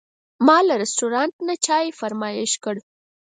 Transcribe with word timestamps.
ما 0.45 0.57
له 0.67 0.73
رستورانت 0.83 1.35
نه 1.47 1.55
چای 1.65 1.85
فرمایش 1.99 2.51
کړ. 2.63 2.75